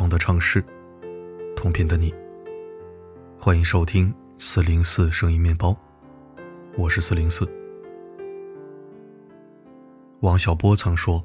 [0.00, 0.64] 同的城市，
[1.54, 2.10] 同频的你。
[3.38, 5.76] 欢迎收听四零四声音面包，
[6.74, 7.46] 我是四零四。
[10.20, 11.22] 王小波曾说：“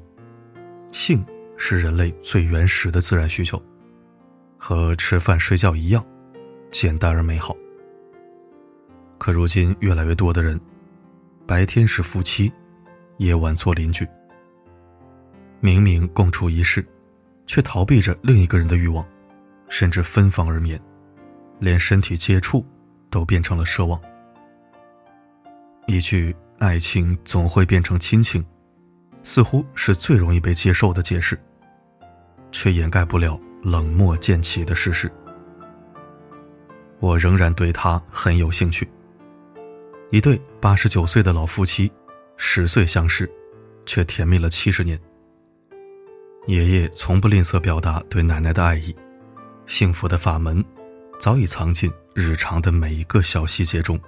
[0.92, 1.24] 性
[1.56, 3.58] 是人类最原始的自然需求，
[4.58, 6.04] 和吃饭睡觉一样，
[6.70, 7.56] 简单而美好。”
[9.16, 10.60] 可如今，越来越多的人，
[11.46, 12.52] 白天是夫妻，
[13.16, 14.06] 夜晚做邻居。
[15.60, 16.86] 明明共处一室，
[17.46, 19.06] 却逃避着另一个人的欲望，
[19.68, 20.80] 甚至分房而眠，
[21.58, 22.66] 连身体接触
[23.10, 24.00] 都变成了奢望。
[25.86, 28.44] 一句“爱情总会变成亲情”，
[29.22, 31.38] 似乎是最容易被接受的解释，
[32.50, 35.10] 却掩盖不了冷漠渐起的事实。
[36.98, 38.88] 我仍然对他很有兴趣。
[40.10, 41.92] 一对八十九岁的老夫妻，
[42.36, 43.30] 十岁相识，
[43.84, 44.98] 却甜蜜了七十年。
[46.46, 48.94] 爷爷从不吝啬表达对奶奶的爱意，
[49.66, 50.64] 幸福的法门
[51.18, 53.98] 早已藏进日常的每一个小细节中。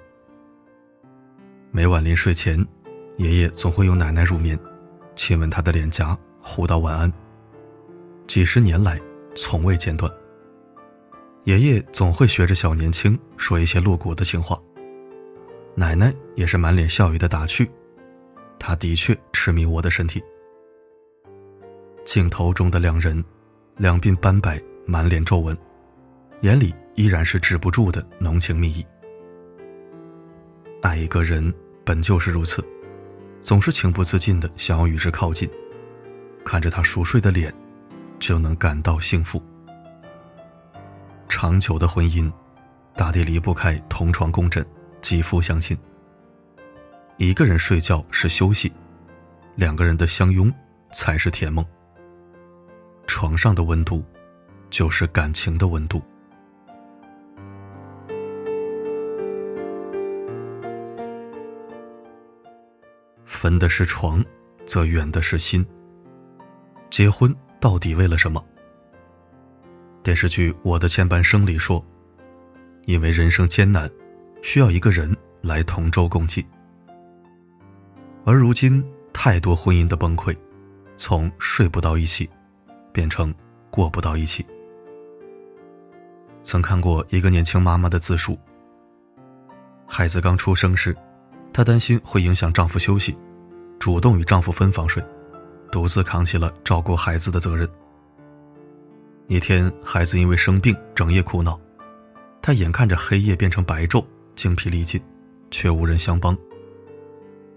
[1.72, 2.64] 每晚临睡前，
[3.17, 4.56] 爷爷总会拥奶奶入眠，
[5.17, 7.12] 亲吻她的脸颊，互道晚安。
[8.28, 9.00] 几十年来，
[9.34, 10.08] 从未间断。
[11.42, 14.56] 爷爷总会学着小年轻说一些露骨的情话。
[15.75, 17.69] 奶奶也是满脸笑意的打趣
[18.61, 20.23] ：“他的确痴迷我的身体。”
[22.09, 23.23] 镜头中的两人，
[23.77, 25.55] 两鬓斑白，满脸皱纹，
[26.41, 28.83] 眼里依然是止不住的浓情蜜意。
[30.81, 31.53] 爱一个人
[31.84, 32.64] 本就是如此，
[33.42, 35.47] 总是情不自禁的想要与之靠近，
[36.47, 37.53] 看着他熟睡的脸，
[38.19, 39.39] 就能感到幸福。
[41.29, 42.33] 长久的婚姻，
[42.97, 44.64] 大抵离不开同床共枕。
[45.03, 45.77] 肌肤相亲，
[47.19, 48.73] 一个人睡觉是休息，
[49.57, 50.51] 两个人的相拥
[50.91, 51.63] 才是甜梦。
[53.08, 54.05] 床上的温度，
[54.70, 56.01] 就是感情的温度。
[63.24, 64.24] 分的是床，
[64.67, 65.67] 则远的是心。
[66.91, 68.45] 结婚到底为了什么？
[70.02, 71.85] 电视剧《我的前半生》里说，
[72.85, 73.91] 因为人生艰难。
[74.41, 76.47] 需要一个人来同舟共济，
[78.24, 80.35] 而如今太多婚姻的崩溃，
[80.97, 82.30] 从睡不到一起，
[82.98, 83.33] 变成
[83.70, 84.45] 过不到一起。
[86.42, 88.36] 曾看过一个年轻妈妈的自述：
[89.86, 90.97] 孩子刚出生时，
[91.53, 93.17] 她担心会影响丈夫休息，
[93.79, 95.01] 主动与丈夫分房睡，
[95.70, 97.69] 独自扛起了照顾孩子的责任。
[99.29, 101.57] 一天，孩子因为生病整夜哭闹，
[102.42, 104.05] 她眼看着黑夜变成白昼。
[104.35, 105.01] 精疲力尽，
[105.53, 106.36] 却无人相帮。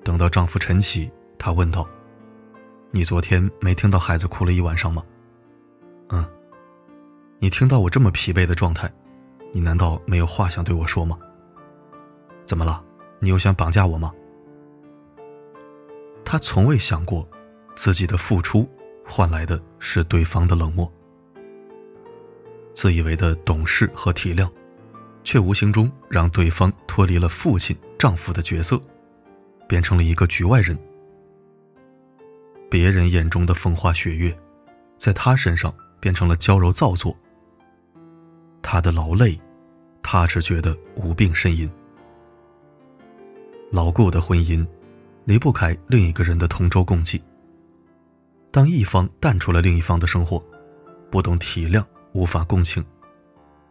[0.03, 1.09] 等到丈夫晨起，
[1.39, 1.87] 她问道
[2.93, 5.01] ：“你昨天没听到孩子哭了一晚上吗？”“。
[7.51, 8.91] ”“听到我这么疲惫的状态，
[9.53, 11.19] 你难道没有话想对我说吗
[12.47, 12.83] ？”“怎么了？
[13.19, 14.11] 你又想绑架我吗？”
[16.25, 17.29] 他从未想过，
[17.75, 18.67] 自己的付出
[19.05, 20.91] 换来的是对方的冷漠。
[22.73, 24.49] 自以为的懂事和体谅。
[25.23, 28.81] 却无形中让对方脱离了父亲、丈夫的角色，
[29.67, 30.75] 变成了一个局外人。
[32.71, 34.35] 别人眼中的风花雪月，
[34.97, 37.15] 在他身上变成了娇柔造作。
[38.61, 39.39] 他的劳累，
[40.03, 41.69] 他只觉得无病呻吟。
[43.71, 44.65] 牢固的婚姻，
[45.25, 47.21] 离不开另一个人的同舟共济。
[48.51, 50.43] 当一方淡出了另一方的生活，
[51.09, 51.83] 不懂体谅，
[52.13, 52.83] 无法共情。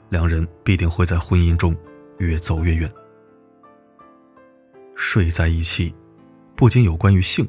[0.09, 1.77] 两人必定会在婚姻中
[2.19, 2.91] 越走越远。
[4.97, 5.95] 睡在一起，
[6.57, 7.49] 不仅有关于性，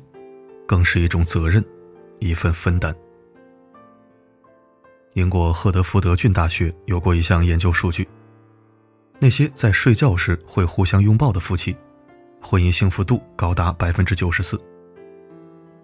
[0.67, 1.63] 更是一种责任，
[2.19, 2.95] 一份分担。
[5.13, 8.07] 英国赫德福德郡大学有过一项研究数据：
[9.19, 11.75] 那些在睡觉时会互相拥抱的夫妻，
[12.41, 14.57] 婚姻幸福度高达百分之九十四；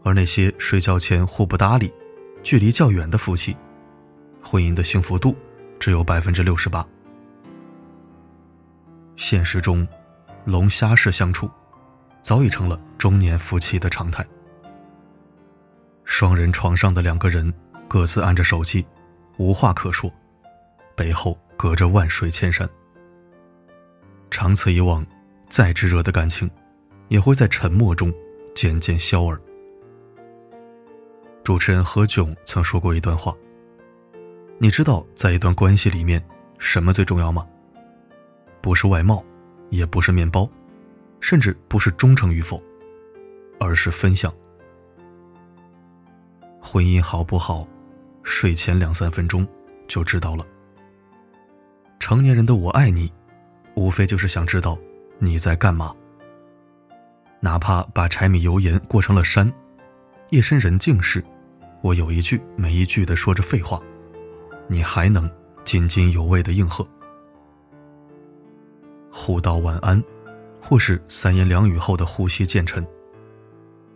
[0.04, 1.94] 而那些睡觉前互不搭理、
[2.42, 3.56] 距离较远的夫妻，
[4.42, 5.36] 婚姻的幸福度。
[5.80, 6.84] 只有百分之六十八。
[9.16, 9.88] 现实中，
[10.44, 11.48] 龙虾式相处
[12.20, 14.26] 早已成了中年夫妻的常态。
[16.04, 17.54] 双人床上的两个人
[17.88, 18.84] 各自按着手机，
[19.38, 20.12] 无话可说，
[20.96, 22.68] 背后隔着万水千山。
[24.32, 25.06] 长此以往，
[25.48, 26.50] 再炙热的感情，
[27.08, 28.14] 也会在沉默中
[28.56, 29.40] 渐渐消耳。
[31.44, 33.34] 主持人何炅曾说过一段话。
[34.58, 36.22] 你知道，在一段关系里面，
[36.58, 37.48] 什么最重要吗？
[38.60, 39.24] 不是外貌，
[39.70, 40.50] 也不是面包，
[41.22, 42.62] 甚至不是忠诚与否，
[43.60, 44.34] 而是分享。
[46.60, 47.68] 婚姻好不好，
[48.30, 49.48] 睡前两三分钟
[49.88, 50.46] 就知道了。
[51.98, 53.12] 成年人的“我爱你”，
[53.74, 54.78] 无非就是想知道
[55.18, 55.96] 你在干嘛。
[57.40, 59.52] 哪怕把柴米油盐过成了山，
[60.32, 61.24] 夜深人静时，
[61.82, 63.82] 我有一句没一句的说着废话，
[64.68, 65.28] 你还能
[65.64, 66.86] 津津有味的应和。
[69.10, 70.04] 互道晚安，
[70.62, 72.86] 或是三言两语后的呼吸渐沉。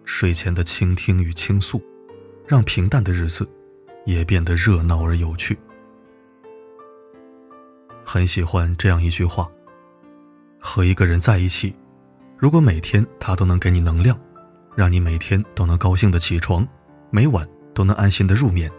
[0.05, 1.83] 睡前的倾听与倾诉，
[2.47, 3.47] 让平淡的日子
[4.05, 5.57] 也变得热闹而有趣。
[8.03, 9.49] 很喜欢这样一句话：
[10.59, 11.73] 和一个人在一起。
[12.37, 14.19] 如果每天他都能给你能量，
[14.75, 16.67] 让你每天都能高兴的起床，
[17.11, 18.69] 每晚都能安心的入眠，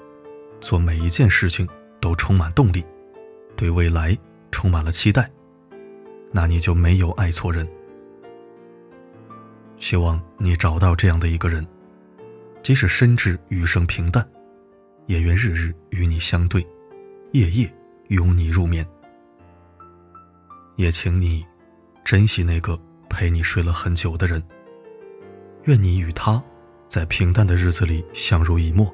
[0.60, 1.66] 做每一件事情
[2.00, 2.84] 都充满动力，
[3.56, 4.18] 对未来
[4.50, 5.30] 充满了期待，
[6.32, 7.66] 那你就没有爱错人。
[9.78, 11.66] 希望你找到这样的一个人，
[12.62, 14.28] 即使深知余生平淡，
[15.06, 16.66] 也愿日日与你相对，
[17.32, 17.72] 夜夜
[18.08, 18.86] 拥你入眠。
[20.76, 21.44] 也请你
[22.04, 22.78] 珍惜那个。
[23.14, 24.42] 陪你睡了很久的人，
[25.64, 26.42] 愿你与他，
[26.88, 28.90] 在平淡的日子里相濡以沫，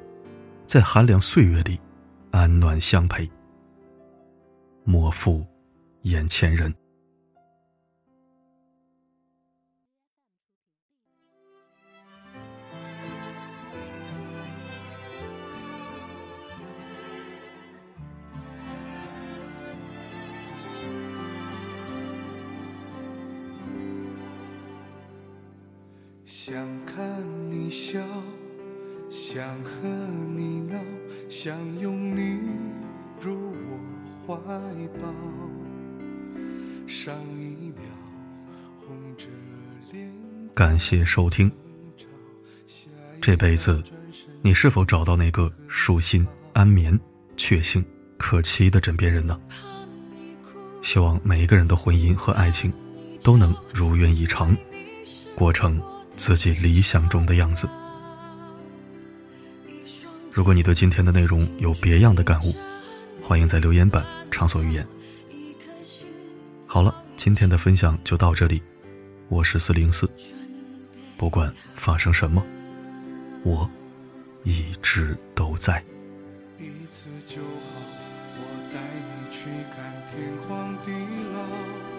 [0.67, 1.79] 在寒凉岁月里
[2.29, 3.31] 安暖相陪。
[4.83, 5.47] 莫负
[6.01, 6.75] 眼前人。
[26.31, 26.53] 想
[26.85, 27.99] 看你笑，
[29.09, 29.87] 想和
[30.35, 30.77] 你闹，
[31.27, 32.37] 想拥你
[33.19, 33.51] 入
[34.27, 34.37] 我怀
[35.01, 35.09] 抱。
[36.85, 37.81] 上一秒
[38.79, 39.25] 红着
[39.91, 40.07] 脸。
[40.53, 41.51] 感谢收听。
[43.19, 43.81] 这辈子，
[44.43, 46.23] 你是否找到那个舒心、
[46.53, 46.97] 安眠、
[47.37, 47.83] 确信、
[48.19, 49.35] 可期的枕边人呢？
[50.83, 52.71] 希望每一个人的婚姻和爱情
[53.23, 54.55] 都能如愿以偿，
[55.35, 55.81] 过程。
[56.19, 57.67] 自己理想中的样子。
[60.33, 62.53] 如果你对今天的内容有别样的感悟，
[63.23, 64.85] 欢迎在留言板畅所欲言。
[66.67, 68.61] 好了，今天的分享就到这里，
[69.29, 70.11] 我是四零四。
[71.17, 72.45] 不管发生什么，
[73.43, 73.67] 我
[74.43, 75.81] 一直都在。
[76.57, 77.79] 一次就好，
[78.35, 80.91] 我带你去看天荒地
[81.33, 81.98] 老。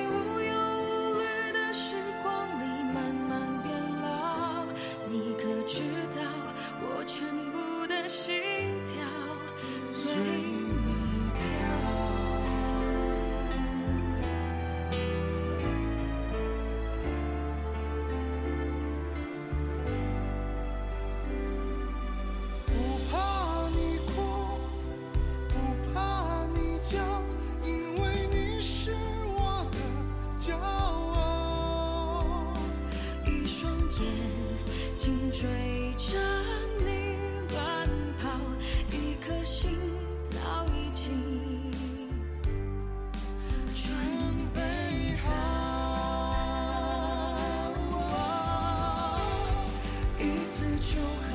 [50.93, 51.31] 就好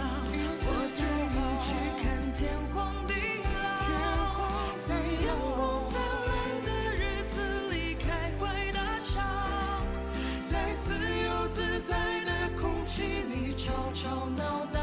[0.60, 1.00] 我带
[1.32, 1.68] 你去
[2.02, 3.12] 看天荒地
[3.62, 4.88] 老在
[5.24, 5.92] 阳光灿
[6.26, 6.30] 烂
[6.62, 7.32] 的日子
[7.70, 8.06] 里开
[8.38, 9.14] 怀大笑
[10.44, 10.92] 在自
[11.24, 11.96] 由自在
[12.26, 14.75] 的空气里吵吵闹闹。